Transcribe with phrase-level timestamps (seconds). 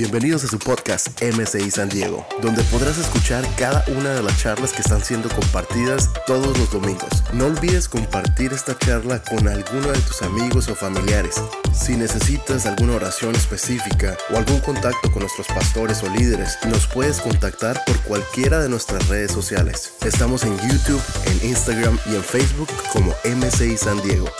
[0.00, 4.72] Bienvenidos a su podcast MCI San Diego, donde podrás escuchar cada una de las charlas
[4.72, 7.22] que están siendo compartidas todos los domingos.
[7.34, 11.42] No olvides compartir esta charla con alguno de tus amigos o familiares.
[11.74, 17.20] Si necesitas alguna oración específica o algún contacto con nuestros pastores o líderes, nos puedes
[17.20, 19.92] contactar por cualquiera de nuestras redes sociales.
[20.02, 24.30] Estamos en YouTube, en Instagram y en Facebook como MCI San Diego.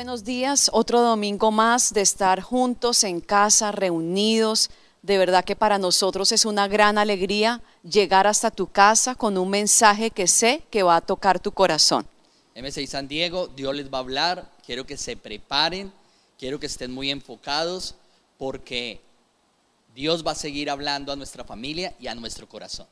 [0.00, 0.70] Buenos días.
[0.72, 4.70] Otro domingo más de estar juntos en casa, reunidos.
[5.02, 9.50] De verdad que para nosotros es una gran alegría llegar hasta tu casa con un
[9.50, 12.06] mensaje que sé que va a tocar tu corazón.
[12.56, 14.50] M6 San Diego, Dios les va a hablar.
[14.64, 15.92] Quiero que se preparen,
[16.38, 17.94] quiero que estén muy enfocados
[18.38, 19.02] porque
[19.94, 22.86] Dios va a seguir hablando a nuestra familia y a nuestro corazón.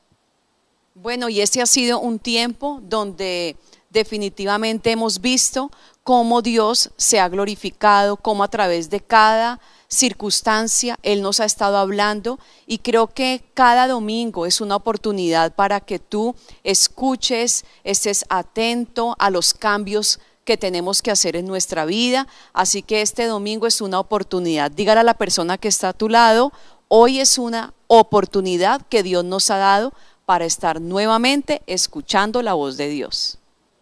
[0.94, 3.56] Bueno, y este ha sido un tiempo donde
[3.90, 5.70] definitivamente hemos visto
[6.02, 11.78] cómo Dios se ha glorificado, cómo a través de cada circunstancia Él nos ha estado
[11.78, 19.16] hablando y creo que cada domingo es una oportunidad para que tú escuches, estés atento
[19.18, 22.26] a los cambios que tenemos que hacer en nuestra vida.
[22.54, 24.70] Así que este domingo es una oportunidad.
[24.70, 26.52] Dígale a la persona que está a tu lado,
[26.88, 29.92] hoy es una oportunidad que Dios nos ha dado
[30.24, 33.37] para estar nuevamente escuchando la voz de Dios.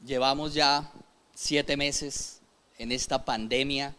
[0.07, 0.89] Llevamos ya
[1.35, 2.41] siete meses
[2.79, 3.93] en esta pandemia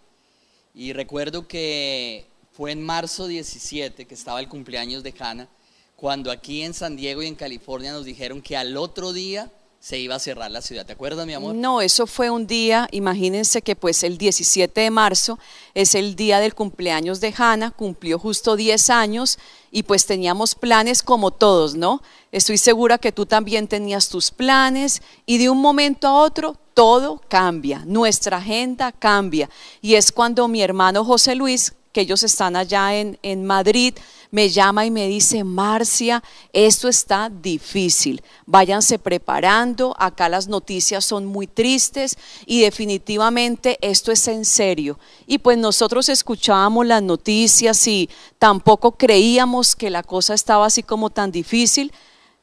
[0.73, 5.49] y recuerdo que fue en marzo 17 que estaba el cumpleaños de Hannah,
[5.97, 9.99] cuando aquí en San Diego y en California nos dijeron que al otro día se
[9.99, 10.85] iba a cerrar la ciudad.
[10.85, 11.55] ¿Te acuerdas, mi amor?
[11.55, 15.39] No, eso fue un día, imagínense que pues el 17 de marzo
[15.73, 19.37] es el día del cumpleaños de Hannah, cumplió justo 10 años
[19.71, 22.01] y pues teníamos planes como todos, ¿no?
[22.31, 27.21] Estoy segura que tú también tenías tus planes y de un momento a otro todo
[27.27, 29.49] cambia, nuestra agenda cambia.
[29.81, 33.95] Y es cuando mi hermano José Luis, que ellos están allá en, en Madrid,
[34.31, 36.23] me llama y me dice, Marcia,
[36.53, 44.27] esto está difícil, váyanse preparando, acá las noticias son muy tristes y definitivamente esto es
[44.27, 44.99] en serio.
[45.25, 51.09] Y pues nosotros escuchábamos las noticias y tampoco creíamos que la cosa estaba así como
[51.09, 51.91] tan difícil.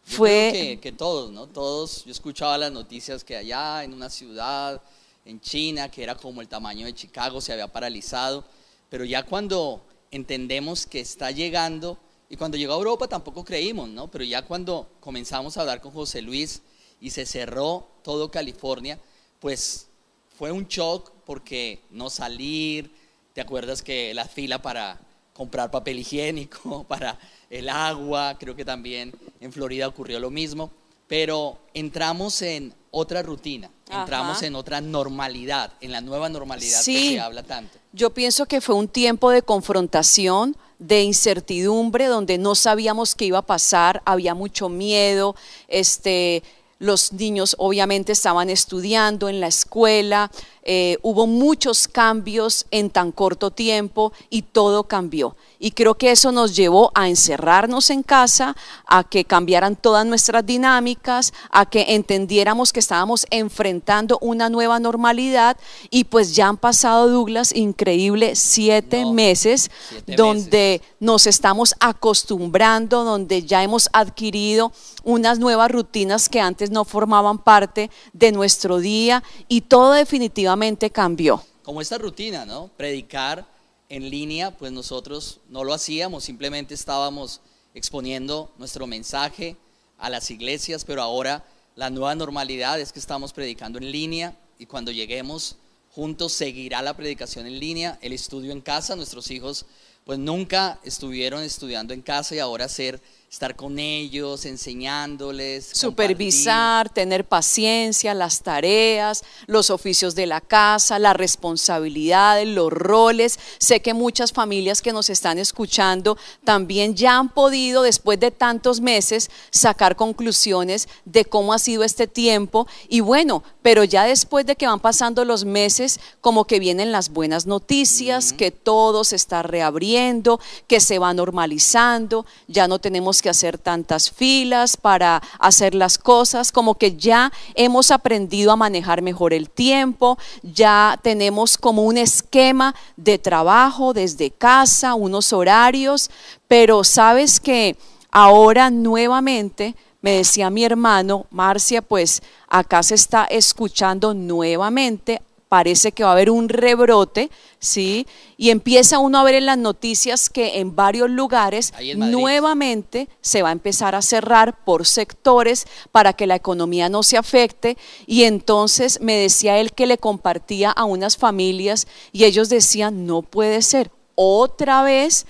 [0.06, 0.78] Yo Fue...
[0.82, 1.46] que todos, ¿no?
[1.46, 4.80] Todos, yo escuchaba las noticias que allá en una ciudad,
[5.24, 8.44] en China, que era como el tamaño de Chicago, se había paralizado,
[8.90, 9.82] pero ya cuando
[10.14, 11.98] entendemos que está llegando,
[12.30, 14.08] y cuando llegó a Europa tampoco creímos, ¿no?
[14.08, 16.62] Pero ya cuando comenzamos a hablar con José Luis
[17.00, 18.98] y se cerró todo California,
[19.40, 19.88] pues
[20.36, 22.94] fue un shock porque no salir,
[23.32, 25.00] ¿te acuerdas que la fila para
[25.32, 27.18] comprar papel higiénico, para
[27.50, 30.70] el agua, creo que también en Florida ocurrió lo mismo,
[31.08, 34.46] pero entramos en otra rutina, entramos Ajá.
[34.46, 36.94] en otra normalidad, en la nueva normalidad Sí.
[36.94, 37.78] que se habla tanto.
[37.92, 43.38] Yo pienso que fue un tiempo de confrontación, de incertidumbre, donde no sabíamos qué iba
[43.38, 45.36] a pasar, había mucho miedo,
[45.68, 46.42] este,
[46.78, 50.30] los niños obviamente estaban estudiando en la escuela,
[50.66, 55.36] eh, hubo muchos cambios en tan corto tiempo y todo cambió.
[55.58, 60.44] Y creo que eso nos llevó a encerrarnos en casa, a que cambiaran todas nuestras
[60.44, 65.56] dinámicas, a que entendiéramos que estábamos enfrentando una nueva normalidad.
[65.90, 73.04] Y pues ya han pasado, Douglas, increíble, siete No, meses siete donde nos estamos acostumbrando,
[73.04, 79.22] donde ya hemos adquirido unas nuevas rutinas que antes no formaban parte de nuestro día.
[79.48, 80.53] Y todo definitivamente
[80.90, 81.42] cambió.
[81.62, 82.70] como esta rutina, ¿no?
[82.76, 83.46] Predicar
[83.88, 87.40] en línea, pues nosotros no lo hacíamos, simplemente estábamos
[87.74, 89.56] exponiendo nuestro mensaje
[89.98, 91.44] a las iglesias, pero ahora
[91.76, 95.56] la nueva normalidad es que estamos predicando en línea y cuando lleguemos
[95.90, 99.66] juntos seguirá la predicación en línea, el estudio en casa, nuestros hijos
[100.04, 103.00] pues nunca estuvieron estudiando en casa y ahora ser
[103.34, 105.80] estar con ellos, enseñándoles, compartir.
[105.80, 113.40] Supervisar, tener paciencia, las tareas, los oficios de la casa, las responsabilidades, los roles.
[113.58, 118.80] Sé que muchas familias que nos están escuchando también ya han podido, después de tantos
[118.80, 122.68] meses, sacar conclusiones de cómo ha sido este tiempo.
[122.88, 127.08] Y bueno, pero ya después de que van pasando los meses, como que vienen las
[127.08, 130.38] buenas noticias, que todo se está reabriendo,
[130.68, 136.52] que se va normalizando, ya no tenemos que hacer tantas filas para hacer las cosas,
[136.52, 142.74] como que ya hemos aprendido a manejar mejor el tiempo, ya tenemos como un esquema
[142.98, 146.10] de trabajo desde casa, unos horarios,
[146.48, 147.78] pero sabes que
[148.10, 155.22] ahora nuevamente me decía mi hermano, Marcia, pues acá se está escuchando nuevamente
[155.54, 157.30] parece que va a haber un rebrote,
[157.60, 158.08] ¿sí?
[158.36, 163.50] Y empieza uno a ver en las noticias que en varios lugares nuevamente se va
[163.50, 167.78] a empezar a cerrar por sectores para que la economía no se afecte.
[168.04, 173.22] Y entonces me decía él que le compartía a unas familias y ellos decían, no
[173.22, 175.24] puede ser, otra vez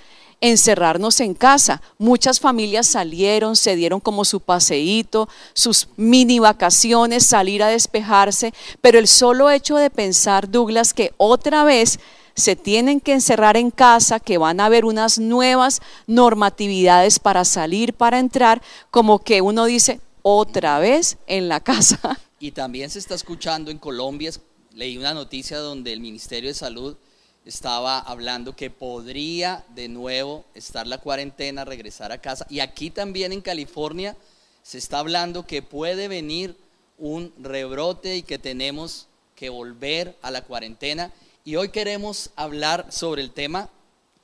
[0.50, 1.80] encerrarnos en casa.
[1.96, 8.52] Muchas familias salieron, se dieron como su paseíto, sus mini vacaciones, salir a despejarse,
[8.82, 11.98] pero el solo hecho de pensar, Douglas, que otra vez
[12.36, 17.94] se tienen que encerrar en casa, que van a haber unas nuevas normatividades para salir,
[17.94, 18.60] para entrar,
[18.90, 22.20] como que uno dice, otra vez en la casa.
[22.38, 24.30] Y también se está escuchando en Colombia,
[24.74, 26.96] leí una noticia donde el Ministerio de Salud
[27.44, 32.46] estaba hablando que podría de nuevo estar la cuarentena, regresar a casa.
[32.48, 34.16] Y aquí también en California
[34.62, 36.56] se está hablando que puede venir
[36.98, 39.06] un rebrote y que tenemos
[39.36, 41.12] que volver a la cuarentena.
[41.44, 43.68] Y hoy queremos hablar sobre el tema,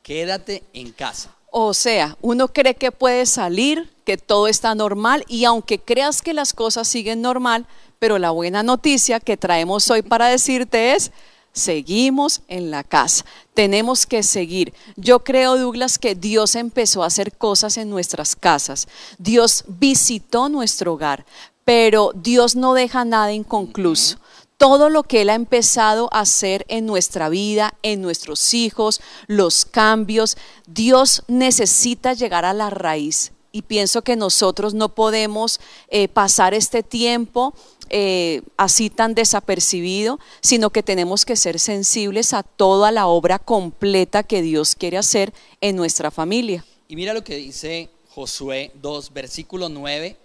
[0.03, 1.35] quédate en casa.
[1.51, 6.33] O sea, uno cree que puede salir, que todo está normal y aunque creas que
[6.33, 7.67] las cosas siguen normal,
[7.99, 11.11] pero la buena noticia que traemos hoy para decirte es,
[11.53, 13.25] Seguimos en la casa.
[13.55, 14.73] Tenemos que seguir.
[14.97, 18.87] Yo creo, Douglas, que Dios empezó a hacer cosas en nuestras casas.
[19.19, 21.27] Dios visitó nuestro hogar,
[21.65, 24.19] pero Dios no deja nada inconcluso.
[24.57, 29.65] Todo lo que Él ha empezado a hacer en nuestra vida, en nuestros hijos, los
[29.65, 30.37] cambios,
[30.67, 33.33] Dios necesita llegar a la raíz.
[33.53, 37.55] Y pienso que nosotros no podemos eh, pasar este tiempo
[37.89, 44.23] eh, así tan desapercibido, sino que tenemos que ser sensibles a toda la obra completa
[44.23, 46.65] que Dios quiere hacer en nuestra familia.
[46.87, 50.17] Y mira lo que dice Josué 2, versículo 9,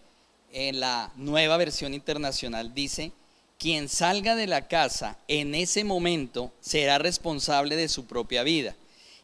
[0.53, 3.11] en la nueva versión internacional, dice,
[3.57, 8.75] quien salga de la casa en ese momento será responsable de su propia vida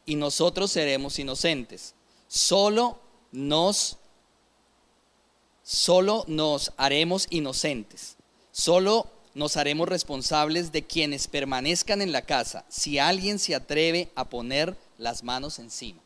[0.06, 1.94] y nosotros seremos inocentes.
[2.27, 2.97] Solo
[3.31, 3.98] nos
[5.63, 8.18] solo nos haremos inocentes.
[8.51, 14.25] Solo nos haremos responsables de quienes permanezcan en la casa si alguien se atreve a
[14.25, 16.01] poner las manos encima.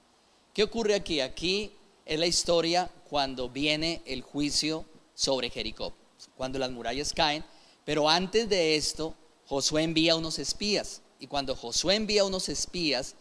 [0.53, 1.21] ¿Qué ocurre aquí?
[1.21, 1.71] Aquí
[2.05, 4.85] es la historia cuando viene el juicio
[5.15, 5.93] sobre Jericó,
[6.37, 7.43] cuando las murallas caen,
[7.83, 9.15] pero antes de esto
[9.47, 13.15] Josué envía unos espías y cuando Josué envía unos espías,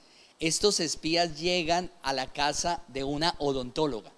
[0.47, 4.13] estos espías llegan a la casa de una odontóloga.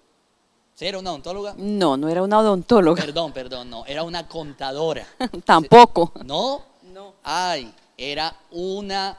[0.75, 1.55] ¿Sí era una odontóloga?
[1.57, 3.01] No, no era una odontóloga.
[3.01, 5.07] Perdón, perdón, no, era una contadora.
[5.45, 6.11] Tampoco.
[6.25, 6.63] ¿No?
[6.93, 7.13] No.
[7.23, 9.17] Ay, era una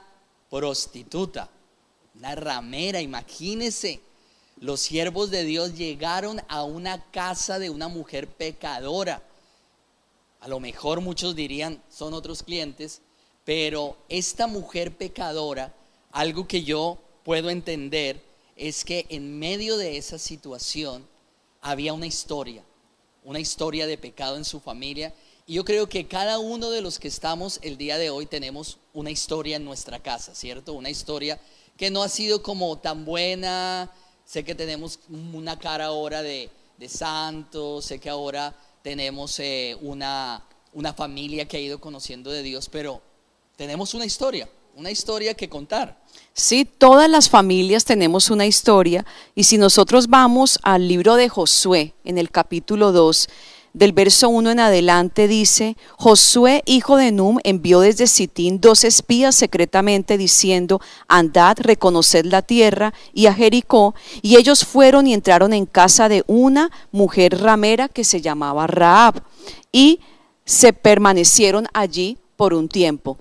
[0.49, 1.49] prostituta,
[2.15, 4.01] una ramera, imagínese.
[4.57, 9.23] Los siervos de Dios llegaron a una casa de una mujer pecadora.
[10.41, 13.01] A lo mejor muchos dirían, son otros clientes,
[13.45, 15.73] pero esta mujer pecadora,
[16.11, 18.21] algo que yo puedo entender
[18.55, 21.07] es que en medio de esa situación,
[21.61, 22.63] había una historia,
[23.23, 25.13] una historia de pecado en su familia.
[25.45, 28.77] Y yo creo que cada uno de los que estamos el día de hoy tenemos
[28.93, 30.73] una historia en nuestra casa, ¿cierto?
[30.73, 31.39] Una historia
[31.77, 33.91] que no ha sido como tan buena.
[34.25, 40.45] Sé que tenemos una cara ahora de, de santo, sé que ahora tenemos eh, una,
[40.73, 43.01] una familia que ha ido conociendo de Dios, pero
[43.55, 44.47] tenemos una historia
[44.79, 45.99] una historia que contar.
[46.33, 49.05] Sí, todas las familias tenemos una historia
[49.35, 53.27] y si nosotros vamos al libro de Josué en el capítulo 2,
[53.73, 59.35] del verso 1 en adelante dice, Josué, hijo de Num, envió desde Sitín dos espías
[59.35, 65.65] secretamente diciendo, andad, reconoced la tierra y a Jericó, y ellos fueron y entraron en
[65.65, 69.23] casa de una mujer ramera que se llamaba Raab,
[69.73, 69.99] y
[70.45, 73.17] se permanecieron allí por un tiempo.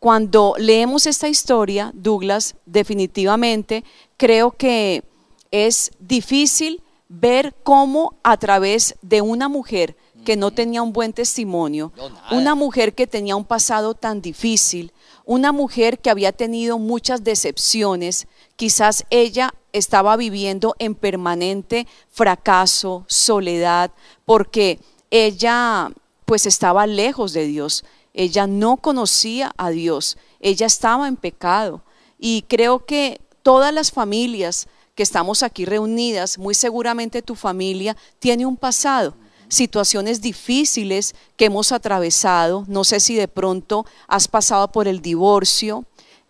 [0.00, 3.84] Cuando leemos esta historia, Douglas, definitivamente
[4.16, 5.04] creo que
[5.50, 11.92] es difícil ver cómo a través de una mujer que no tenía un buen testimonio,
[12.30, 14.92] una mujer que tenía un pasado tan difícil,
[15.26, 18.26] una mujer que había tenido muchas decepciones,
[18.56, 23.92] quizás ella estaba viviendo en permanente fracaso, soledad,
[24.24, 24.80] porque
[25.10, 25.90] ella
[26.24, 27.84] pues estaba lejos de Dios.
[28.12, 31.82] Ella no conocía a Dios, ella estaba en pecado.
[32.18, 38.44] Y creo que todas las familias que estamos aquí reunidas, muy seguramente tu familia tiene
[38.46, 39.14] un pasado,
[39.48, 42.64] situaciones difíciles que hemos atravesado.
[42.68, 45.84] No sé si de pronto has pasado por el divorcio,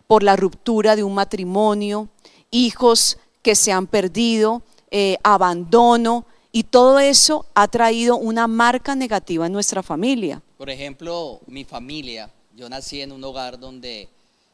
[0.07, 2.09] por la ruptura de un matrimonio,
[2.49, 9.45] hijos que se han perdido, eh, abandono, Y todo eso ha traído una marca negativa
[9.45, 10.41] en nuestra familia.
[10.57, 14.09] Por ejemplo, mi familia, yo nací en un hogar donde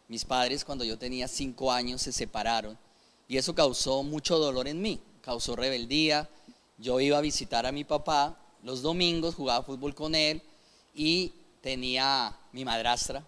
[0.08, 2.77] mis padres cuando yo tenía cinco años se separaron
[3.27, 6.30] y eso causó mucho dolor en mí, causó rebeldía.
[6.77, 10.42] Yo iba a visitar a mi papá los domingos, jugaba fútbol con él
[10.94, 13.24] y tenía mi madrastra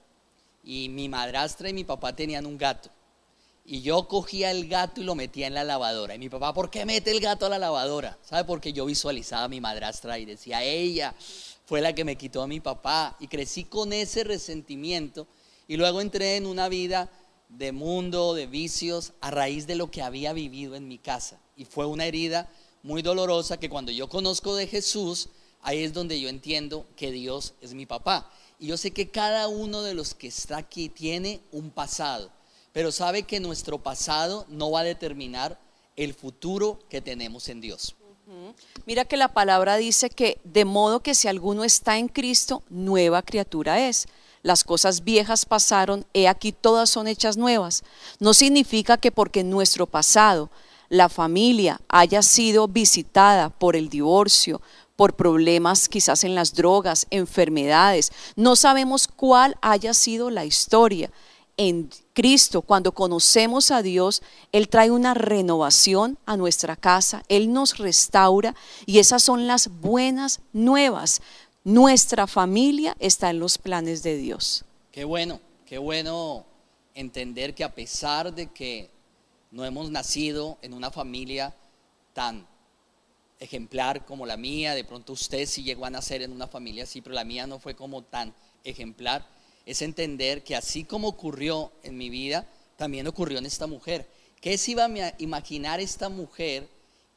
[0.63, 2.89] y mi madrastra y mi papá tenían un gato.
[3.71, 6.15] Y yo cogía el gato y lo metía en la lavadora.
[6.15, 8.17] Y mi papá, ¿por qué mete el gato a la lavadora?
[8.23, 8.43] ¿Sabe?
[8.43, 11.13] Porque yo visualizaba a mi madrastra y decía, ella
[11.67, 13.15] fue la que me quitó a mi papá.
[13.19, 15.27] Y crecí con ese resentimiento.
[15.67, 17.11] Y luego entré en una vida
[17.47, 21.39] de mundo, de vicios, a raíz de lo que había vivido en mi casa.
[21.55, 22.49] Y fue una herida
[22.81, 25.29] muy dolorosa que cuando yo conozco de Jesús,
[25.61, 28.31] ahí es donde yo entiendo que Dios es mi papá.
[28.57, 32.31] Y yo sé que cada uno de los que está aquí tiene un pasado
[32.73, 35.59] pero sabe que nuestro pasado no va a determinar
[35.95, 37.95] el futuro que tenemos en Dios.
[38.85, 43.21] Mira que la palabra dice que de modo que si alguno está en Cristo, nueva
[43.21, 44.07] criatura es.
[44.41, 47.83] Las cosas viejas pasaron, he aquí todas son hechas nuevas.
[48.19, 50.49] No significa que porque nuestro pasado,
[50.89, 54.61] la familia haya sido visitada por el divorcio,
[54.95, 61.11] por problemas quizás en las drogas, enfermedades, no sabemos cuál haya sido la historia
[61.57, 64.21] en Cristo, cuando conocemos a Dios,
[64.51, 70.41] Él trae una renovación a nuestra casa, Él nos restaura y esas son las buenas
[70.51, 71.21] nuevas.
[71.63, 74.65] Nuestra familia está en los planes de Dios.
[74.91, 76.45] Qué bueno, qué bueno
[76.93, 78.89] entender que a pesar de que
[79.51, 81.55] no hemos nacido en una familia
[82.11, 82.45] tan
[83.39, 86.99] ejemplar como la mía, de pronto usted sí llegó a nacer en una familia así,
[86.99, 88.33] pero la mía no fue como tan
[88.65, 89.25] ejemplar
[89.69, 94.09] es entender que así como ocurrió en mi vida, también ocurrió en esta mujer.
[94.41, 96.67] ¿Qué se iba a imaginar esta mujer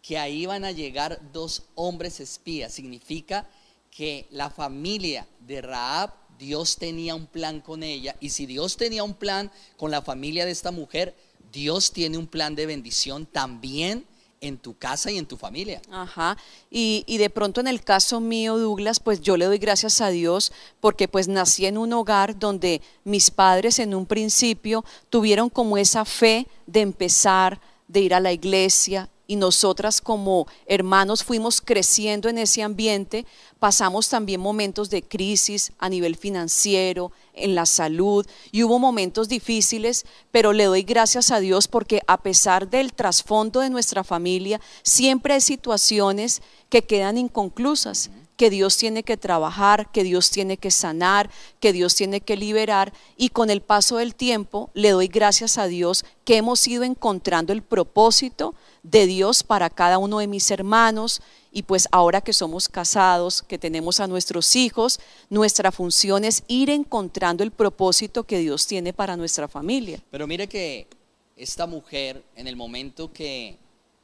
[0.03, 2.75] que ahí iban a llegar dos hombres espías?
[2.75, 3.49] Significa
[3.91, 8.17] que la familia de Raab, Dios tenía un plan con ella.
[8.21, 11.17] Y si Dios tenía un plan con la familia de esta mujer,
[11.51, 14.05] Dios tiene un plan de bendición también
[14.43, 15.81] en tu casa y en tu familia.
[15.91, 16.37] Ajá.
[16.71, 20.11] Y, y, de pronto en el caso mío, Douglas, pues yo le doy gracias a
[20.11, 25.79] Dios porque pues nací en un hogar donde mis padres en un principio tuvieron como
[25.79, 32.29] esa fe de empezar, de ir a la iglesia, y nosotras como hermanos fuimos creciendo
[32.29, 33.25] en ese ambiente,
[33.59, 40.05] pasamos también momentos de crisis a nivel financiero, en la salud, y hubo momentos difíciles,
[40.31, 45.33] pero le doy gracias a Dios porque a pesar del trasfondo de nuestra familia, siempre
[45.33, 48.11] hay situaciones que quedan inconclusas
[48.43, 51.31] que Dios tiene que trabajar, que Dios tiene que sanar,
[51.61, 52.93] que Dios tiene que liberar.
[53.17, 57.53] Y con el paso del tiempo le doy gracias a Dios que hemos ido encontrando
[57.53, 61.23] el propósito de Dios para cada uno de mis hermanos.
[61.53, 64.99] Y pues ahora que somos casados, que tenemos a nuestros hijos,
[65.31, 70.03] nuestra función es ir encontrando el propósito que Dios tiene para nuestra familia.
[70.11, 70.89] Pero mire que
[71.37, 73.57] esta mujer, en el momento que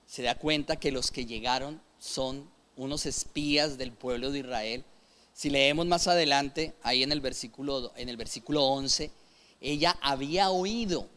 [0.07, 4.85] se da cuenta que los que llegaron son unos espías del pueblo de Israel.
[5.35, 9.11] Si leemos más adelante, ahí en el versículo, en el versículo 11,
[9.61, 11.09] ella había oído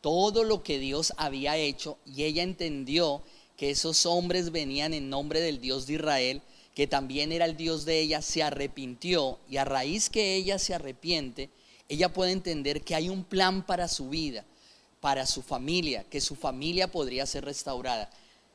[0.00, 3.22] todo lo que Dios había hecho y ella entendió
[3.56, 6.42] que esos hombres venían en nombre del Dios de Israel,
[6.74, 10.74] que también era el Dios de ella, se arrepintió y a raíz que ella se
[10.74, 11.50] arrepiente,
[11.88, 14.44] ella puede entender que hay un plan para su vida,
[15.00, 18.10] para su familia, que su familia podría ser restaurada.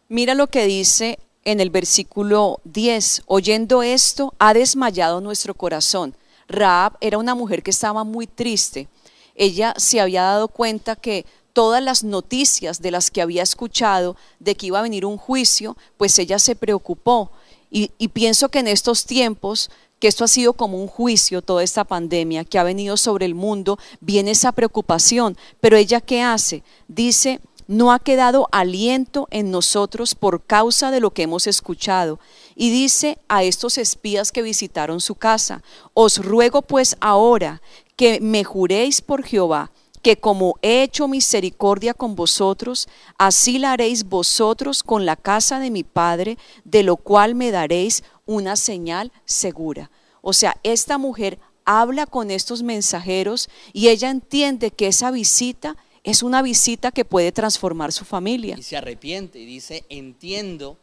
[0.08, 6.16] Mira lo que dice en el versículo 10, oyendo esto, ha desmayado nuestro corazón.
[6.48, 8.88] Raab era una mujer que estaba muy triste.
[9.36, 14.56] Ella se había dado cuenta que todas las noticias de las que había escuchado de
[14.56, 17.32] que iba a venir un juicio, pues ella se preocupó.
[17.76, 21.86] Y, pienso que en estos tiempos que esto ha sido como un juicio, toda esta
[21.86, 25.38] pandemia que ha venido sobre el mundo, viene esa preocupación.
[25.60, 26.62] Pero ella qué hace?
[26.88, 32.20] Dice, no ha quedado aliento en nosotros por causa de lo que hemos escuchado.
[32.56, 37.62] Y dice a estos espías que visitaron su casa, os ruego pues ahora
[37.96, 44.04] que me juréis por Jehová, que como he hecho misericordia con vosotros, así la haréis
[44.04, 49.90] vosotros con la casa de mi Padre, de lo cual me daréis una señal segura.
[50.22, 56.22] O sea, esta mujer habla con estos mensajeros y ella entiende que esa visita es
[56.22, 58.56] una visita que puede transformar su familia.
[58.58, 60.78] Y se arrepiente y dice, entiendo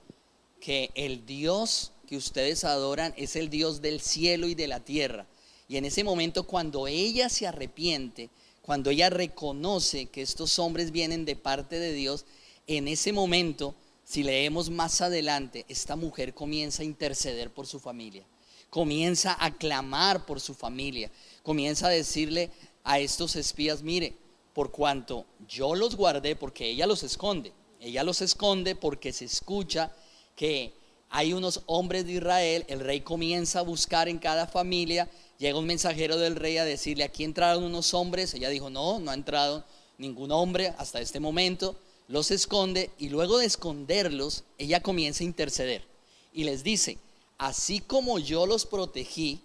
[0.60, 5.26] que el Dios que ustedes adoran es el Dios del cielo y de la tierra.
[5.68, 8.30] Y en ese momento cuando ella se arrepiente,
[8.62, 12.24] cuando ella reconoce que estos hombres vienen de parte de Dios,
[12.66, 13.74] en ese momento
[14.04, 18.24] si leemos más adelante, esta mujer comienza a interceder por su familia,
[18.68, 21.10] comienza a clamar por su familia,
[21.44, 22.50] comienza a decirle
[22.82, 24.14] a estos espías, mire,
[24.54, 29.92] por cuanto yo los guardé, porque ella los esconde, ella los esconde porque se escucha
[30.36, 30.72] que
[31.08, 35.66] hay unos hombres de Israel, el rey comienza a buscar en cada familia, llega un
[35.66, 39.64] mensajero del rey a decirle, aquí entraron unos hombres, ella dijo, no, no ha entrado
[39.98, 41.76] ningún hombre hasta este momento,
[42.06, 45.84] los esconde y luego de esconderlos, ella comienza a interceder.
[46.32, 46.98] Y les dice,
[47.38, 49.40] así como yo los protegí,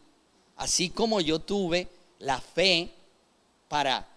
[0.55, 1.87] así como yo tuve
[2.19, 2.91] la fe
[3.67, 4.07] para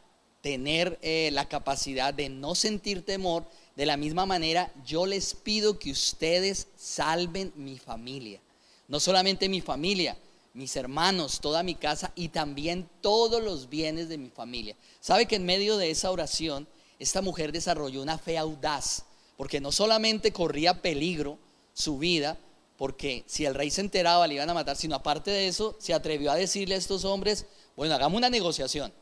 [0.40, 3.44] tener eh, la capacidad de no sentir temor,
[3.76, 8.40] de la misma manera yo les pido que ustedes salven mi familia.
[8.88, 10.16] No solamente mi familia,
[10.54, 14.74] mis hermanos, toda mi casa y también todos los bienes de mi familia.
[15.00, 16.66] ¿Sabe que en medio de esa oración
[16.98, 19.04] esta mujer desarrolló una fe audaz?
[19.36, 21.38] Porque no solamente corría peligro
[21.72, 22.36] su vida,
[22.76, 25.94] porque si el rey se enteraba le iban a matar, sino aparte de eso se
[25.94, 28.92] atrevió a decirle a estos hombres, bueno, hagamos una negociación.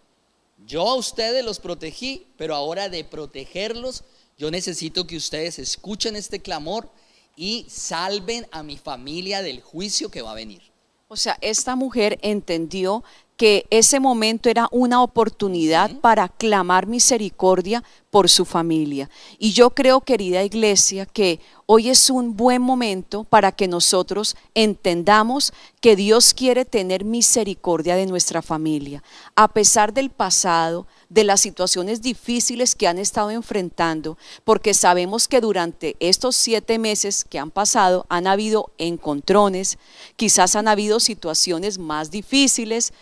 [0.65, 4.05] Yo a ustedes los protegí, pero ahora de protegerlos,
[4.39, 6.91] yo necesito que ustedes escuchen este clamor
[7.37, 10.63] y salven a mi familia del juicio que va a venir.
[11.09, 13.05] O sea, esta mujer entendió
[13.37, 17.85] que ese momento era una oportunidad para clamar misericordia
[18.17, 19.11] por su familia.
[19.39, 25.53] Y yo creo, querida iglesia, que hoy es un buen momento para que nosotros entendamos
[25.83, 29.03] que Dios quiere tener misericordia de nuestra familia.
[29.35, 35.43] A pesar del pasado, de las situaciones difíciles que han estado enfrentando, porque sabemos que
[35.43, 39.77] durante estos siete meses que han pasado han habido encontrones,
[40.17, 42.95] quizás han habido situaciones más difíciles,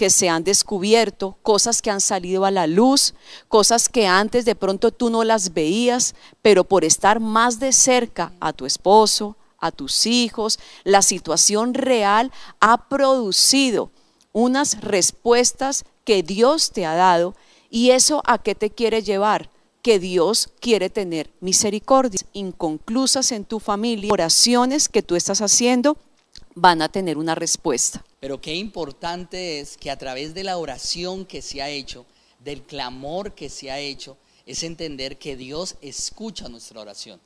[0.00, 3.12] que se han descubierto, cosas que han salido a la luz,
[3.48, 8.32] cosas que antes de pronto tú no las veías, pero por estar más de cerca
[8.40, 13.90] a tu esposo, a tus hijos, la situación real ha producido
[14.32, 17.34] unas respuestas que Dios te ha dado.
[17.68, 19.50] Y eso a qué te quiere llevar
[19.82, 22.20] que Dios quiere tener misericordia.
[22.32, 25.98] Inconclusas en tu familia, oraciones que tú estás haciendo
[26.54, 28.02] van a tener una respuesta.
[28.20, 32.04] Pero qué importante es que a través de la oración que se ha hecho,
[32.38, 37.20] del clamor que se ha hecho, es entender que Dios escucha nuestra oración.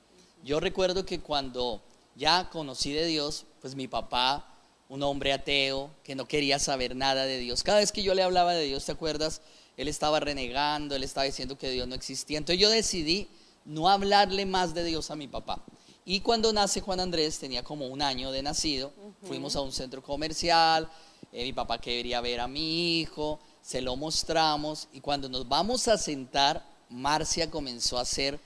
[0.45, 1.83] Yo recuerdo que cuando
[2.15, 4.47] ya conocí de Dios, pues mi papá,
[4.89, 8.23] un hombre ateo, que no quería saber nada de Dios, cada vez que yo le
[8.23, 9.41] hablaba de Dios, ¿te acuerdas?
[9.77, 12.39] Él estaba renegando, él estaba diciendo que Dios no existía.
[12.39, 13.29] Entonces yo decidí
[13.65, 15.65] no hablarle más de Dios a mi papá.
[16.07, 20.03] Y cuando nace Juan Andrés, tenía como un año de nacido, fuimos a un centro
[20.03, 20.89] comercial,
[21.33, 25.89] eh, mi papá quería ver a mi hijo, se lo mostramos y cuando nos vamos
[25.89, 28.39] a sentar, Marcia comenzó a hacer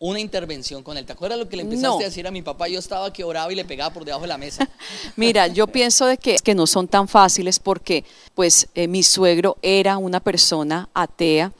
[0.00, 1.06] una intervención con él.
[1.06, 2.66] ¿Te acuerdas lo que le empezaste a decir a mi papá?
[2.66, 4.68] Yo estaba que oraba y le pegaba por debajo de la mesa.
[5.16, 9.56] Mira, yo pienso de que, que no son tan fáciles porque pues eh, mi suegro
[9.62, 11.52] era una persona atea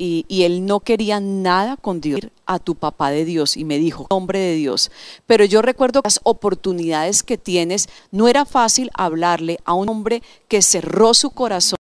[0.00, 4.06] y, él no quería nada con Dios, a tu papá de Dios y me dijo,
[4.10, 4.90] hombre de Dios.
[5.26, 10.62] Pero yo recuerdo las oportunidades que tienes, no era fácil hablarle a un hombre que
[10.62, 11.76] cerró su corazón.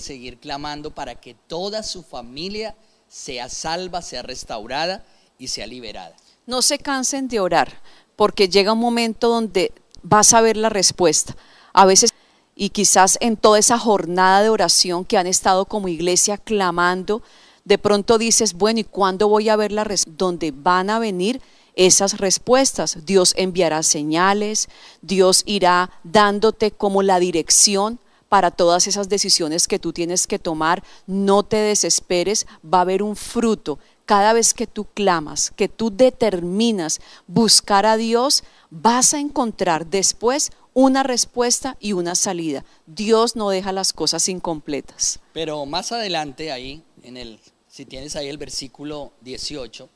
[0.00, 2.76] seguir clamando para que toda su familia
[3.08, 5.04] sea salva, sea restaurada
[5.38, 6.14] y sea liberada.
[6.46, 7.82] No se cansen de orar
[8.18, 9.70] porque llega un momento donde
[10.02, 11.36] vas a ver la respuesta.
[11.72, 12.12] A veces,
[12.56, 17.22] y quizás en toda esa jornada de oración que han estado como iglesia clamando,
[17.64, 20.18] de pronto dices, bueno, ¿y cuándo voy a ver la respuesta?
[20.18, 21.40] Donde van a venir
[21.76, 23.06] esas respuestas.
[23.06, 24.68] Dios enviará señales,
[25.00, 30.82] Dios irá dándote como la dirección para todas esas decisiones que tú tienes que tomar.
[31.06, 33.78] No te desesperes, va a haber un fruto
[34.08, 40.50] cada vez que tú clamas, que tú determinas buscar a Dios, vas a encontrar después
[40.72, 42.64] una respuesta y una salida.
[42.86, 45.20] Dios no deja las cosas incompletas.
[45.34, 49.90] Pero más adelante ahí, en el, si tienes ahí el versículo 18.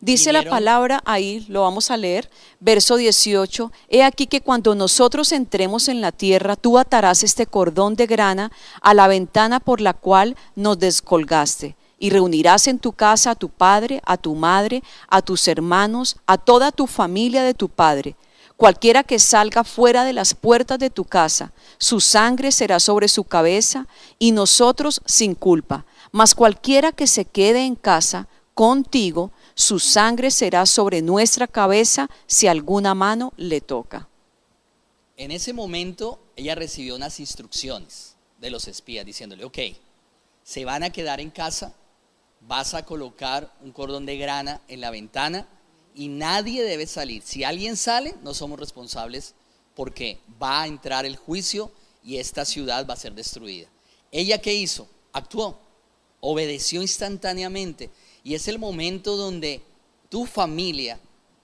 [0.00, 2.28] Dice la palabra ahí, lo vamos a leer,
[2.60, 7.94] verso 18, he aquí que cuando nosotros entremos en la tierra, tú atarás este cordón
[7.94, 13.32] de grana a la ventana por la cual nos descolgaste y reunirás en tu casa
[13.32, 17.68] a tu padre, a tu madre, a tus hermanos, a toda tu familia de tu
[17.68, 18.16] padre.
[18.56, 23.24] Cualquiera que salga fuera de las puertas de tu casa, su sangre será sobre su
[23.24, 23.86] cabeza
[24.18, 25.84] y nosotros sin culpa.
[26.10, 32.46] Mas cualquiera que se quede en casa contigo, su sangre será sobre nuestra cabeza si
[32.46, 34.08] alguna mano le toca.
[35.18, 39.58] en ese momento ella recibió unas instrucciones de los espías diciéndole, ok,
[40.42, 41.74] se van a quedar en casa,
[42.40, 45.48] vas a colocar un cordón de grana en la ventana
[45.94, 47.22] y nadie debe salir.
[47.22, 49.34] Si alguien sale, no somos responsables
[49.74, 51.70] porque va a entrar el juicio
[52.04, 53.68] y esta ciudad va a ser destruida.
[54.12, 54.88] ¿Ella qué hizo?
[55.12, 55.58] Actuó,
[56.20, 57.90] obedeció instantáneamente
[58.22, 59.62] y es el momento donde
[60.08, 61.00] tu familia,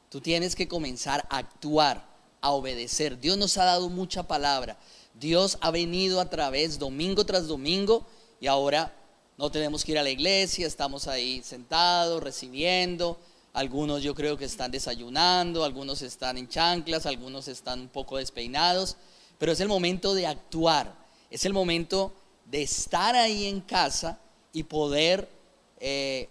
[0.09, 2.07] tú tienes que comenzar a actuar,
[2.41, 3.19] a obedecer.
[3.19, 4.79] Dios nos ha dado mucha palabra.
[5.15, 8.07] Dios ha venido a través domingo tras domingo
[8.41, 8.95] y ahora
[9.43, 13.19] no tenemos que ir a la iglesia, estamos ahí sentados, recibiendo.
[13.55, 18.97] Algunos yo creo que están desayunando, algunos están en chanclas, algunos están un poco despeinados,
[19.39, 20.95] pero es el momento de actuar,
[21.29, 22.13] es el momento
[22.45, 24.21] de estar ahí en casa
[24.53, 25.29] y poder
[25.81, 26.29] eh,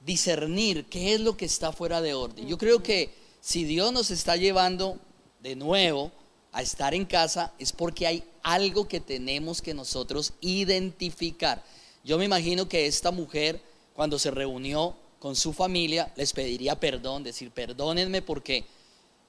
[0.00, 2.48] discernir qué es lo que está fuera de orden.
[2.48, 4.98] Yo creo que si Dios nos está llevando
[5.42, 6.10] de nuevo
[6.52, 11.62] a estar en casa es porque hay algo que tenemos que nosotros identificar.
[12.06, 13.60] Yo me imagino que esta mujer
[13.92, 18.64] cuando se reunió con su familia les pediría perdón, decir, perdónenme porque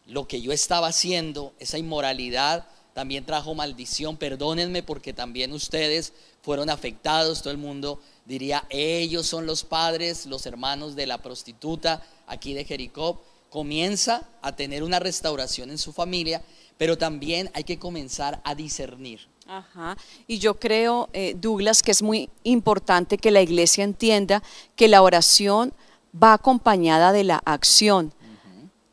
[0.06, 6.14] lo que yo estaba haciendo, esa inmoralidad, también trajo maldición, perdónenme porque también ustedes
[6.44, 12.06] fueron afectados, todo el mundo diría, ellos son los padres, los hermanos de la prostituta
[12.28, 16.44] aquí de Jericó, comienza a tener una restauración en su familia,
[16.78, 19.22] pero también hay que comenzar a discernir.
[19.48, 19.98] Ajá.
[20.28, 24.44] Y yo creo, eh, Douglas, que es muy importante que la iglesia entienda
[24.76, 25.74] que la oración
[26.12, 28.14] va acompañada de la acción.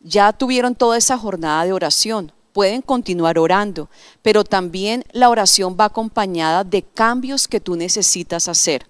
[0.01, 3.91] Ya tuvieron toda esa jornada de oración pueden continuar orando,
[4.23, 8.87] pero también la oración va acompañada de cambios que tú necesitas hacer.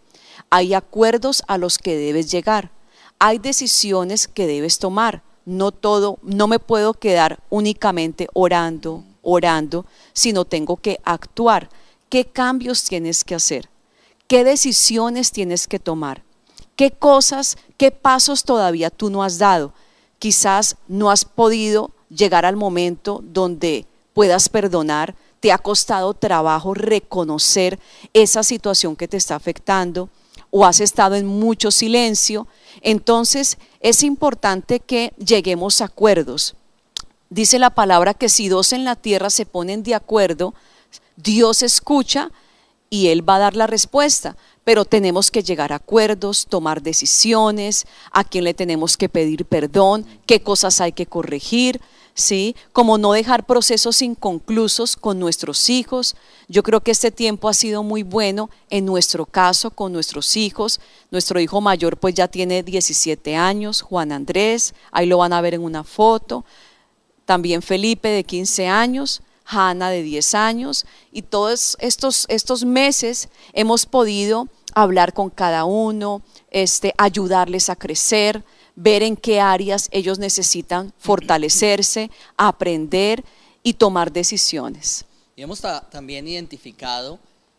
[0.50, 2.70] Hay acuerdos a los que debes llegar,
[3.18, 5.22] hay decisiones que debes tomar.
[5.44, 11.68] No todo, no me puedo quedar únicamente orando, orando, sino tengo que actuar.
[12.08, 13.68] ¿Qué cambios tienes que hacer?
[14.26, 16.22] ¿Qué decisiones tienes que tomar?
[16.76, 19.72] ¿Qué cosas, qué pasos todavía tú no has dado?
[20.18, 27.78] Quizás no has podido llegar al momento donde puedas perdonar, te ha costado trabajo reconocer
[28.14, 30.08] esa situación que te está afectando
[30.56, 32.46] o has estado en mucho silencio,
[32.80, 36.54] entonces es importante que lleguemos a acuerdos.
[37.28, 40.54] Dice la palabra que si dos en la tierra se ponen de acuerdo,
[41.16, 42.30] Dios escucha
[42.88, 44.36] y Él va a dar la respuesta.
[44.62, 50.06] Pero tenemos que llegar a acuerdos, tomar decisiones, a quién le tenemos que pedir perdón,
[50.24, 51.80] qué cosas hay que corregir.
[52.14, 52.54] ¿Sí?
[52.72, 56.16] Como no dejar procesos inconclusos con nuestros hijos.
[56.48, 60.80] Yo creo que este tiempo ha sido muy bueno en nuestro caso con nuestros hijos.
[61.10, 65.54] Nuestro hijo mayor pues ya tiene 17 años, Juan Andrés, ahí lo van a ver
[65.54, 66.44] en una foto.
[67.24, 73.86] También Felipe de 15 años, Hanna de 10 años y todos estos, estos meses hemos
[73.86, 80.92] podido hablar con cada uno, este, ayudarles a crecer, ver en qué áreas ellos necesitan
[80.98, 83.24] fortalecerse, aprender
[83.62, 85.04] y tomar decisiones.
[85.36, 85.60] Y hemos
[85.90, 87.18] también identificado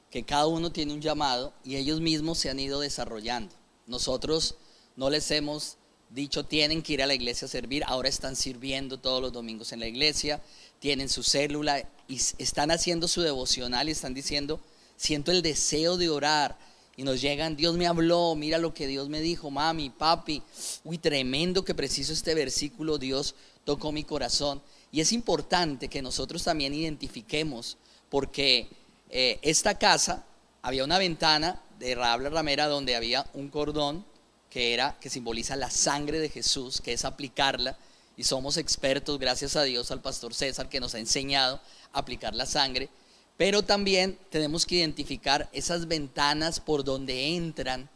[0.10, 3.54] que cada uno tiene un llamado y ellos mismos se han ido desarrollando.
[3.86, 4.56] Nosotros
[4.96, 5.78] no les hemos
[6.10, 9.74] dicho tienen que ir a la iglesia a servir, ahora están sirviendo todos los domingos
[9.74, 10.42] en la iglesia,
[10.80, 14.60] tienen su célula y están haciendo su devocional y están diciendo,
[14.96, 16.58] siento el deseo de orar,
[16.98, 20.42] y nos llegan, Dios me habló, mira lo que Dios me dijo, mami, papi,
[20.84, 24.62] uy, tremendo que preciso este versículo, Dios tocó mi corazón.
[24.92, 27.78] Y es importante que nosotros también identifiquemos,
[28.10, 28.70] porque
[29.10, 30.26] eh, esta casa
[30.62, 34.06] había una ventana de Rabla Ramera donde había un cordón
[34.50, 37.78] que era que simboliza la sangre de Jesús, que es aplicarla
[38.18, 41.60] y somos expertos gracias a Dios al pastor César que nos ha enseñado
[41.92, 42.90] a aplicar la sangre.
[43.38, 47.90] Pero también tenemos que identificar esas ventanas por donde entran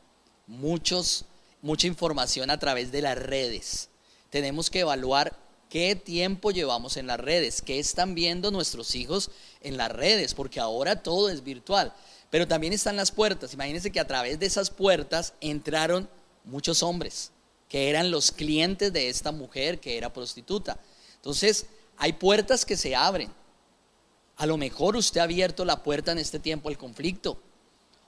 [0.48, 1.26] muchos,
[1.62, 3.90] mucha información a través de las redes.
[4.30, 5.36] Tenemos que evaluar
[5.70, 10.60] qué tiempo llevamos en las redes, qué están viendo nuestros hijos en las redes, porque
[10.60, 11.94] ahora todo es virtual.
[12.30, 13.54] Pero también están las puertas.
[13.54, 16.10] Imagínense que a través de esas puertas entraron
[16.44, 17.32] muchos hombres,
[17.70, 20.78] que eran los clientes de esta mujer que era prostituta.
[21.16, 21.66] Entonces,
[21.98, 23.32] hay puertas que se abren.
[24.40, 27.42] A lo mejor usted ha abierto la puerta en este tiempo al conflicto,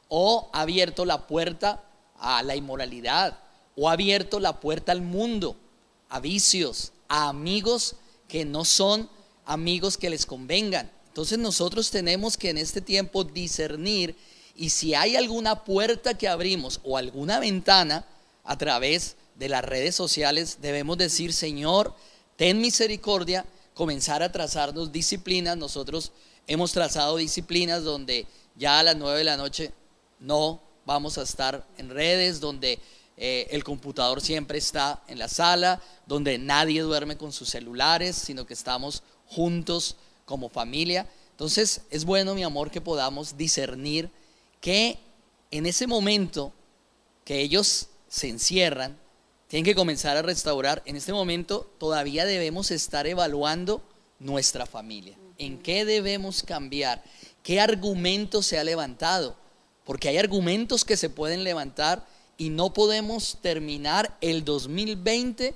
[0.08, 1.84] o ha abierto la puerta
[2.18, 3.38] a la inmoralidad,
[3.76, 5.58] o ha abierto la puerta al mundo,
[6.08, 7.98] a vicios, a amigos
[8.30, 9.10] que no son
[9.46, 10.90] amigos que les convengan.
[11.08, 14.16] Entonces nosotros tenemos que en este tiempo discernir
[14.56, 18.06] y si hay alguna puerta que abrimos o alguna ventana
[18.46, 21.94] a través de las redes sociales, debemos decir, Señor,
[22.38, 25.58] ten misericordia comenzar a trazarnos disciplinas.
[25.58, 26.12] Nosotros
[26.48, 29.72] hemos trazado disciplinas donde ya a las 9 de la noche
[30.20, 32.80] no vamos a estar en redes, donde
[33.18, 38.46] eh, el computador siempre está en la sala, donde nadie duerme con sus celulares, sino
[38.46, 41.08] que estamos juntos como familia.
[41.32, 44.10] Entonces es bueno, mi amor, que podamos discernir
[44.60, 45.00] que
[45.50, 46.54] en ese momento
[47.26, 48.98] que ellos se encierran,
[49.52, 50.82] tienen que comenzar a restaurar.
[50.86, 53.84] En este momento todavía debemos estar evaluando
[54.18, 55.18] nuestra familia.
[55.38, 57.04] ¿En qué debemos cambiar?
[57.44, 59.36] ¿Qué argumento se ha levantado?
[59.84, 65.54] Porque hay argumentos que se pueden levantar y no podemos terminar el 2020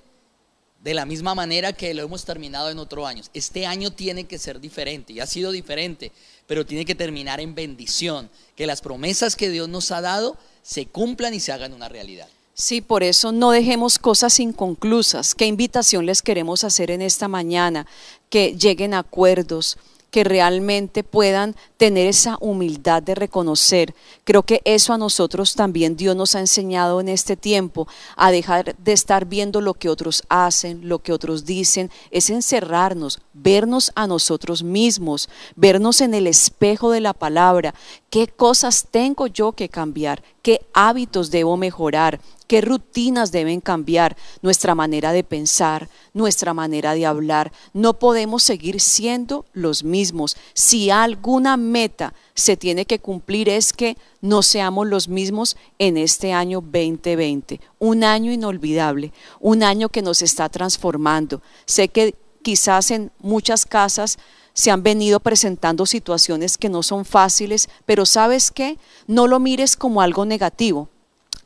[0.83, 3.31] de la misma manera que lo hemos terminado en otros años.
[3.33, 6.11] Este año tiene que ser diferente y ha sido diferente,
[6.47, 10.85] pero tiene que terminar en bendición, que las promesas que Dios nos ha dado se
[10.85, 12.27] cumplan y se hagan una realidad.
[12.57, 15.35] Sí, por eso no dejemos cosas inconclusas.
[15.35, 17.85] ¿Qué invitación les queremos hacer en esta mañana?
[18.29, 19.77] Que lleguen a acuerdos,
[20.09, 23.93] que realmente puedan tener esa humildad de reconocer.
[24.23, 28.77] Creo que eso a nosotros también Dios nos ha enseñado en este tiempo, a dejar
[28.77, 34.07] de estar viendo lo que otros hacen, lo que otros dicen, es encerrarnos, vernos a
[34.07, 37.75] nosotros mismos, vernos en el espejo de la palabra.
[38.09, 40.23] ¿Qué cosas tengo yo que cambiar?
[40.41, 42.19] ¿Qué hábitos debo mejorar?
[42.47, 47.51] qué rutinas deben cambiar, nuestra manera de pensar, nuestra manera de hablar.
[47.73, 50.37] No podemos seguir siendo los mismos.
[50.53, 56.33] Si alguna meta se tiene que cumplir es que no seamos los mismos en este
[56.33, 57.61] año 2020.
[57.79, 61.41] Un año inolvidable, un año que nos está transformando.
[61.65, 62.15] Sé que
[62.45, 64.19] quizás en muchas casas
[64.53, 68.77] se han venido presentando situaciones que no son fáciles, pero sabes qué,
[69.07, 70.87] no lo mires como algo negativo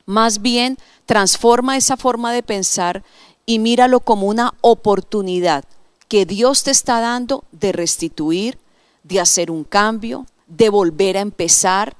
[0.10, 3.04] más bien, transforma esa forma de pensar
[3.46, 5.66] y míralo como una oportunidad
[6.08, 8.58] que Dios te está dando de restituir,
[9.04, 11.96] de hacer un cambio, de volver a empezar.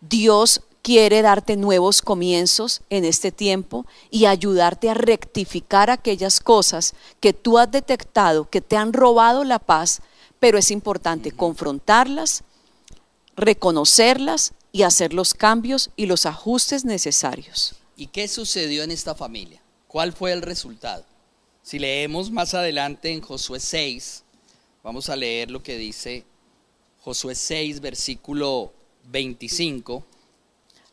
[0.00, 7.32] Dios quiere darte nuevos comienzos en este tiempo y ayudarte a rectificar aquellas cosas que
[7.32, 10.00] tú has detectado que te han robado la paz,
[10.38, 12.44] pero es importante confrontarlas,
[13.36, 17.74] reconocerlas y hacer los cambios y los ajustes necesarios.
[17.96, 19.60] ¿Y qué sucedió en esta familia?
[19.88, 21.04] ¿Cuál fue el resultado?
[21.62, 24.22] Si leemos más adelante en Josué 6,
[24.82, 26.24] vamos a leer lo que dice
[27.00, 28.72] Josué 6, versículo
[29.04, 30.04] 25.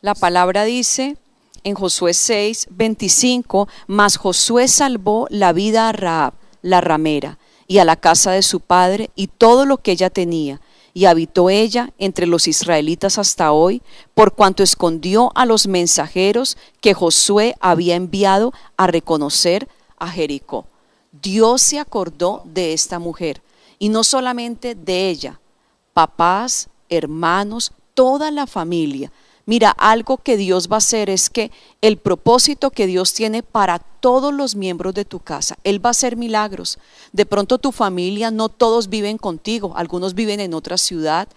[0.05, 1.17] La palabra dice
[1.63, 7.85] en Josué 6, 25, mas Josué salvó la vida a Raab, la ramera, y a
[7.85, 10.61] la casa de su padre y todo lo que ella tenía
[10.93, 13.81] y habitó ella entre los israelitas hasta hoy,
[14.13, 20.67] por cuanto escondió a los mensajeros que Josué había enviado a reconocer a Jericó.
[21.13, 23.41] Dios se acordó de esta mujer
[23.79, 25.39] y no solamente de ella,
[25.95, 29.11] papás, hermanos, toda la familia
[29.47, 33.77] Mira, algo que Dios va a hacer es que el propósito que Dios tiene para
[33.77, 36.79] todos los miembros de tu casa, Él va a hacer milagros.
[37.11, 41.27] De pronto tu familia, no todos viven contigo, algunos viven en otra ciudad,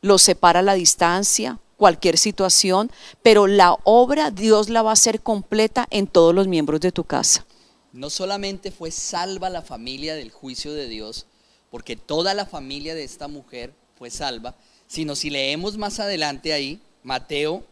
[0.00, 2.90] los separa la distancia, cualquier situación,
[3.22, 7.04] pero la obra Dios la va a hacer completa en todos los miembros de tu
[7.04, 7.46] casa.
[7.92, 11.26] No solamente fue salva la familia del juicio de Dios,
[11.70, 14.56] porque toda la familia de esta mujer fue salva,
[14.88, 17.64] sino si leemos más adelante ahí, Mateo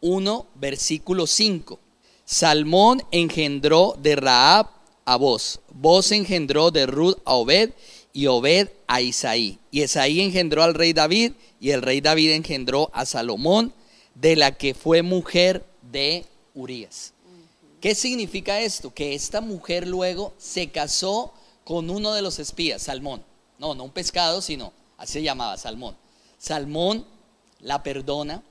[0.00, 1.78] 1, versículo 5.
[2.24, 4.68] Salmón engendró de Raab
[5.04, 7.70] a Boz, Boz engendró de Ruth a Obed
[8.12, 9.58] y Obed a Isaí.
[9.70, 13.72] Y Isaí engendró al rey David y el rey David engendró a Salomón,
[14.14, 17.14] de la que fue mujer de Urías.
[17.80, 18.92] ¿Qué significa esto?
[18.92, 21.32] Que esta mujer luego se casó
[21.64, 23.24] con uno de los espías, Salmón.
[23.58, 25.96] No, no un pescado, sino así se llamaba, Salmón.
[26.38, 27.06] Salmón
[27.62, 28.42] la perdona,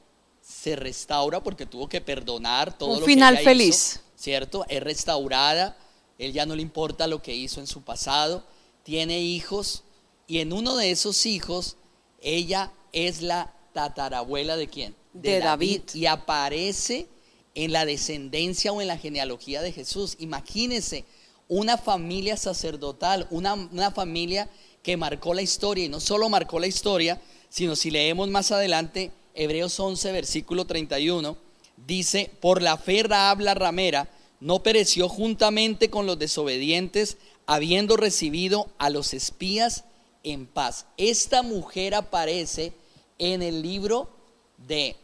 [0.42, 4.02] se restaura porque tuvo que perdonar todo lo final que feliz.
[4.22, 4.66] ¿cierto?
[4.70, 5.78] Es restaurada,
[6.18, 8.44] él ya no le importa lo que hizo en su pasado,
[8.84, 9.84] tiene hijos
[10.28, 11.78] y en uno de esos hijos
[12.22, 14.96] ella es la tatarabuela de quién?
[15.14, 15.82] De, David.
[15.94, 17.08] Y aparece
[17.56, 20.16] en la descendencia o en la genealogía de Jesús.
[20.20, 21.04] Imagínense
[21.48, 24.50] una familia sacerdotal, una, una familia
[24.84, 27.20] que marcó la historia y no solo marcó la historia,
[27.52, 31.38] sino si leemos más adelante, Hebreos 11, versículo 31,
[31.86, 34.10] dice, por la fe habla ramera
[34.40, 39.84] no pereció juntamente con los desobedientes, habiendo recibido a los espías
[40.24, 40.88] en paz.
[40.98, 42.74] Esta mujer aparece
[43.20, 44.10] en el libro
[44.58, 44.96] de,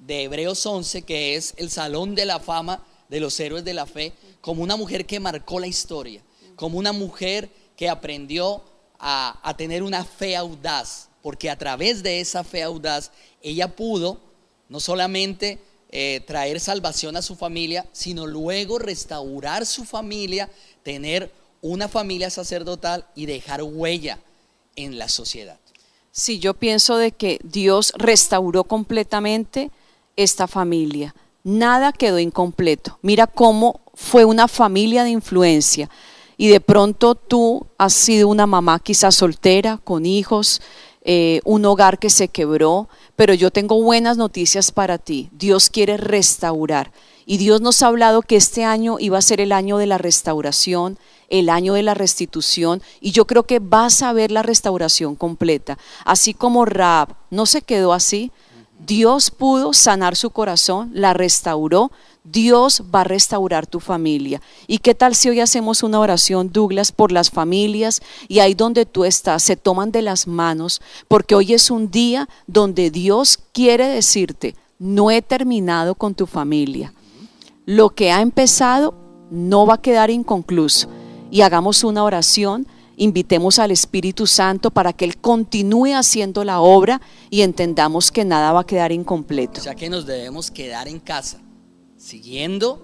[0.00, 3.86] de Hebreos 11, que es el Salón de la Fama de los Héroes de la
[3.86, 6.22] Fe, como una mujer que marcó la historia,
[6.56, 8.62] como una mujer que aprendió
[8.98, 14.18] a, a tener una fe audaz, porque a través de esa fe audaz ella pudo
[14.68, 15.58] no solamente
[15.90, 20.50] eh, traer salvación a su familia, sino luego restaurar su familia,
[20.82, 21.30] tener
[21.60, 24.18] una familia sacerdotal y dejar huella
[24.74, 25.58] en la sociedad.
[26.10, 29.70] Sí, yo pienso de que Dios restauró completamente
[30.16, 31.14] esta familia.
[31.44, 32.98] Nada quedó incompleto.
[33.02, 35.90] Mira cómo fue una familia de influencia.
[36.36, 40.60] Y de pronto tú has sido una mamá quizás soltera, con hijos,
[41.04, 45.28] eh, un hogar que se quebró, pero yo tengo buenas noticias para ti.
[45.32, 46.92] Dios quiere restaurar.
[47.26, 49.98] Y Dios nos ha hablado que este año iba a ser el año de la
[49.98, 55.14] restauración, el año de la restitución, y yo creo que vas a ver la restauración
[55.14, 55.78] completa.
[56.04, 58.32] Así como Raab no se quedó así,
[58.86, 61.92] Dios pudo sanar su corazón, la restauró,
[62.24, 64.40] Dios va a restaurar tu familia.
[64.66, 68.84] ¿Y qué tal si hoy hacemos una oración, Douglas, por las familias y ahí donde
[68.86, 70.80] tú estás se toman de las manos?
[71.06, 76.92] Porque hoy es un día donde Dios quiere decirte, no he terminado con tu familia.
[77.66, 78.94] Lo que ha empezado
[79.30, 80.88] no va a quedar inconcluso.
[81.30, 87.00] Y hagamos una oración invitemos al Espíritu Santo para que Él continúe haciendo la obra
[87.30, 89.60] y entendamos que nada va a quedar incompleto.
[89.60, 91.40] O sea que nos debemos quedar en casa
[91.96, 92.82] siguiendo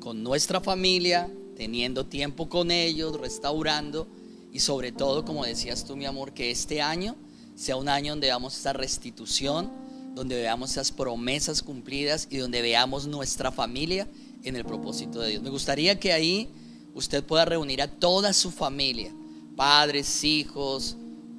[0.00, 4.08] con nuestra familia, teniendo tiempo con ellos, restaurando
[4.52, 7.16] y sobre todo, como decías tú, mi amor, que este año
[7.54, 9.70] sea un año donde veamos esa restitución,
[10.14, 14.08] donde veamos esas promesas cumplidas y donde veamos nuestra familia
[14.42, 15.42] en el propósito de Dios.
[15.42, 16.50] Me gustaría que ahí
[16.94, 19.12] usted pueda reunir a toda su familia,
[19.56, 20.96] padres, hijos,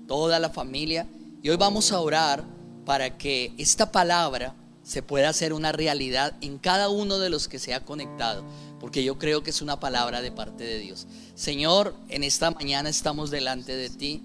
[0.07, 1.07] toda la familia,
[1.41, 2.43] y hoy vamos a orar
[2.85, 7.59] para que esta palabra se pueda hacer una realidad en cada uno de los que
[7.59, 8.43] se ha conectado,
[8.79, 11.07] porque yo creo que es una palabra de parte de Dios.
[11.35, 14.21] Señor, en esta mañana estamos delante de ti.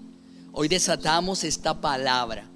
[0.51, 2.49] Hoy desatamos esta palabra.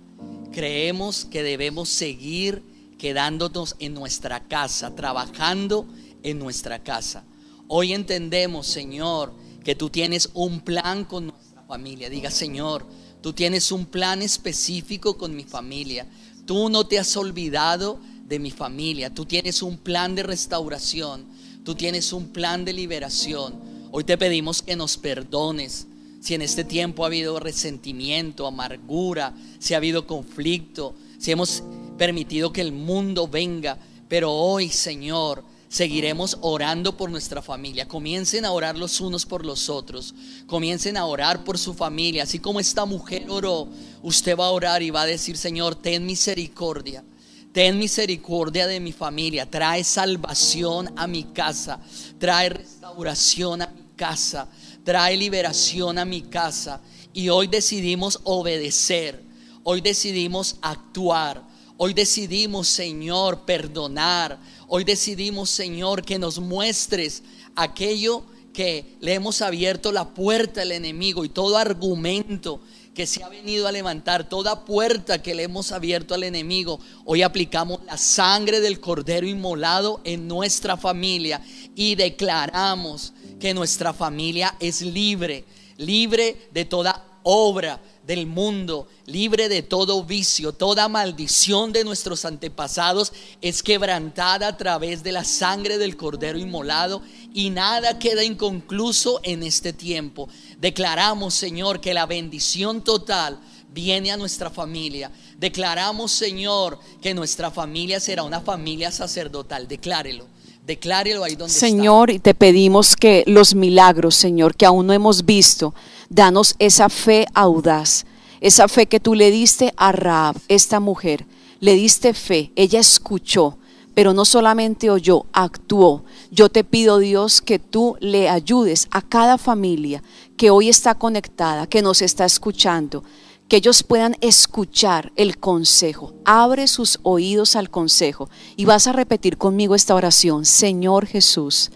[0.52, 2.64] Creemos que debemos seguir
[2.98, 5.88] quedándonos en nuestra casa, trabajando
[6.24, 7.24] en nuestra casa.
[7.68, 12.10] Hoy entendemos, Señor, que tú tienes un plan con nuestra familia.
[12.10, 12.86] Diga, Señor,
[13.22, 16.08] tú tienes un plan específico con mi familia.
[16.46, 19.14] Tú no te has olvidado de mi familia.
[19.14, 21.26] Tú tienes un plan de restauración.
[21.64, 23.60] Tú tienes un plan de liberación.
[23.92, 25.88] Hoy te pedimos que nos perdones.
[26.22, 31.64] Si en este tiempo ha habido resentimiento, amargura, si ha habido conflicto, si hemos
[31.98, 33.78] permitido que el mundo venga.
[34.08, 37.88] Pero hoy, Señor, seguiremos orando por nuestra familia.
[37.88, 40.14] Comiencen a orar los unos por los otros.
[40.46, 42.24] Comiencen a orar por su familia.
[42.24, 43.70] Así como esta mujer oró,
[44.04, 47.06] usted va a orar y va a decir, Señor, ten misericordia.
[47.54, 49.50] Ten misericordia de mi familia.
[49.50, 51.80] Trae salvación a mi casa.
[52.20, 54.50] Trae restauración a mi casa.
[54.84, 56.82] Trae liberación a mi casa.
[57.14, 59.24] Y hoy decidimos obedecer.
[59.64, 61.50] Hoy decidimos actuar.
[61.78, 64.38] Hoy decidimos, Señor, perdonar.
[64.74, 67.24] Hoy decidimos, Señor, que nos muestres
[67.58, 72.62] aquello que le hemos abierto la puerta al enemigo y todo argumento
[72.94, 77.22] que se ha venido a levantar, toda puerta que le hemos abierto al enemigo, hoy
[77.22, 81.42] aplicamos la sangre del cordero inmolado en nuestra familia
[81.76, 85.44] y declaramos que nuestra familia es libre,
[85.76, 93.14] libre de toda obra del mundo, libre de todo vicio, toda maldición de nuestros antepasados
[93.42, 97.02] es quebrantada a través de la sangre del Cordero inmolado
[97.34, 100.30] y nada queda inconcluso en este tiempo.
[100.60, 103.40] Declaramos, Señor, que la bendición total
[103.74, 105.12] viene a nuestra familia.
[105.38, 109.68] Declaramos, Señor, que nuestra familia será una familia sacerdotal.
[109.68, 110.28] Declárelo.
[110.66, 115.26] Declárelo ahí donde Señor, y te pedimos que los milagros, Señor, que aún no hemos
[115.26, 115.74] visto,
[116.12, 118.06] danos esa fe audaz,
[118.42, 121.26] esa fe que tú le diste a Raab, esta mujer.
[121.60, 123.58] Le diste fe, ella escuchó,
[123.94, 126.04] pero no solamente oyó, actuó.
[126.32, 130.04] Yo te pido, Dios, que tú le ayudes a cada familia
[130.38, 133.04] que hoy está conectada, que nos está escuchando,
[133.48, 136.14] que ellos puedan escuchar el consejo.
[136.26, 138.30] Abre sus oídos al consejo.
[138.56, 140.46] Y vas a repetir conmigo esta oración.
[140.46, 141.70] Señor Jesús,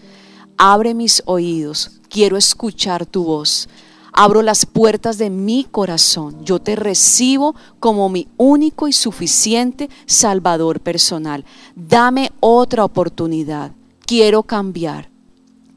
[0.56, 2.00] abre mis oídos.
[2.08, 3.68] Quiero escuchar tu voz.
[4.18, 6.42] Abro las puertas de mi corazón.
[6.42, 11.44] Yo te recibo como mi único y suficiente Salvador personal.
[11.74, 13.72] Dame otra oportunidad.
[14.06, 15.10] Quiero cambiar.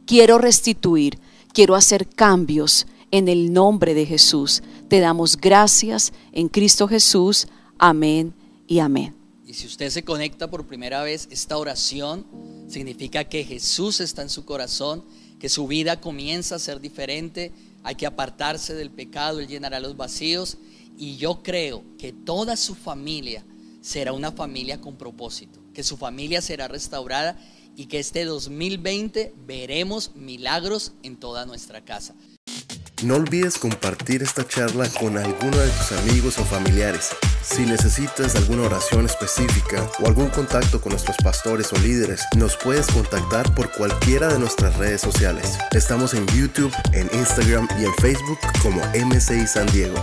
[0.05, 1.19] Quiero restituir.
[1.51, 4.63] Quiero hacer cambios en el nombre de Jesús.
[4.87, 7.45] Te damos gracias en Cristo Jesús.
[7.77, 8.33] Amén
[8.67, 9.15] y amén.
[9.45, 12.25] Y si usted se conecta por primera vez, esta oración
[12.69, 15.03] significa que Jesús está en su corazón,
[15.39, 17.51] que su vida comienza a ser diferente,
[17.83, 20.57] hay que apartarse del pecado, Él llenará los vacíos
[20.97, 23.45] y yo creo que toda su familia
[23.81, 27.39] será una familia con propósito, que su familia será restaurada
[27.75, 32.15] y que este 2020 veremos milagros en toda nuestra casa.
[33.01, 37.11] No olvides compartir esta charla con alguno de tus amigos o familiares.
[37.41, 42.87] Si necesitas alguna oración específica o algún contacto con nuestros pastores o líderes, nos puedes
[42.87, 45.57] contactar por cualquiera de nuestras redes sociales.
[45.71, 49.95] Estamos en YouTube, en Instagram y en Facebook como MCI San Diego.